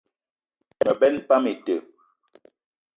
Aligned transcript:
Me 0.79 0.91
benn 0.99 1.15
pam 1.27 1.45
ite. 1.53 1.75